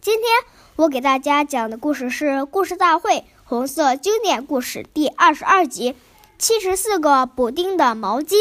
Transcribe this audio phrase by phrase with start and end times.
[0.00, 0.24] 今天
[0.76, 3.14] 我给大家讲的故事是《故事大会》。
[3.44, 5.96] 红色经典故事第二十二集：
[6.38, 8.36] 七十四个补丁的毛巾。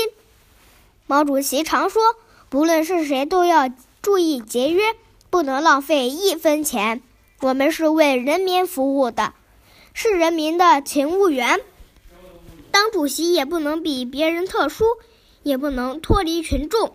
[1.07, 2.15] 毛主席常说，
[2.49, 3.71] 不论是谁都要
[4.03, 4.95] 注意节约，
[5.31, 7.01] 不能浪费一分钱。
[7.41, 9.33] 我们是为人民服务的，
[9.95, 11.59] 是人民的勤务员。
[12.69, 14.85] 当主席也不能比别人特殊，
[15.41, 16.93] 也不能脱离群众。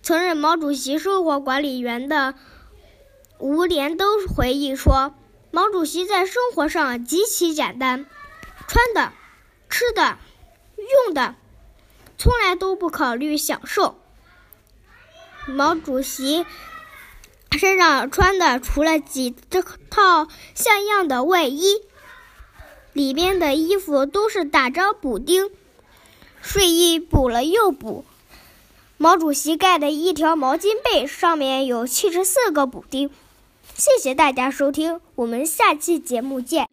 [0.00, 2.34] 曾任毛主席生活管理员的
[3.42, 5.14] 吴连都回忆说。
[5.50, 8.06] 毛主席在生活上极其简单，
[8.68, 9.12] 穿的、
[9.68, 10.16] 吃的、
[10.76, 11.34] 用的，
[12.16, 13.98] 从来都不考虑享受。
[15.46, 16.46] 毛主席
[17.50, 21.82] 身上穿的除了几这套像样的外衣，
[22.92, 25.50] 里边的衣服都是打着补丁，
[26.40, 28.04] 睡衣补了又补。
[28.96, 33.10] 毛主席盖的一条毛巾被上面有七十四个补丁。
[33.76, 36.71] 谢谢大家收听，我们下期节目见。